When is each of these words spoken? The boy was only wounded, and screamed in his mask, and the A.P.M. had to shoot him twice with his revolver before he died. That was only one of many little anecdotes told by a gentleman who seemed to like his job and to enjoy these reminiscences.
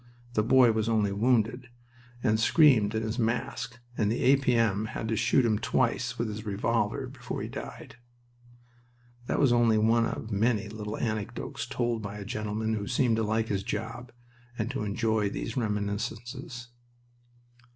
The 0.33 0.41
boy 0.41 0.71
was 0.71 0.89
only 0.89 1.11
wounded, 1.11 1.69
and 2.23 2.39
screamed 2.39 2.95
in 2.95 3.03
his 3.03 3.19
mask, 3.19 3.77
and 3.95 4.11
the 4.11 4.23
A.P.M. 4.23 4.85
had 4.85 5.07
to 5.09 5.15
shoot 5.15 5.45
him 5.45 5.59
twice 5.59 6.17
with 6.17 6.27
his 6.27 6.43
revolver 6.43 7.05
before 7.05 7.39
he 7.43 7.47
died. 7.47 7.97
That 9.27 9.37
was 9.39 9.53
only 9.53 9.77
one 9.77 10.07
of 10.07 10.31
many 10.31 10.67
little 10.69 10.97
anecdotes 10.97 11.67
told 11.67 12.01
by 12.01 12.17
a 12.17 12.25
gentleman 12.25 12.73
who 12.73 12.87
seemed 12.87 13.17
to 13.17 13.23
like 13.23 13.49
his 13.49 13.61
job 13.61 14.11
and 14.57 14.71
to 14.71 14.81
enjoy 14.81 15.29
these 15.29 15.55
reminiscences. 15.55 16.69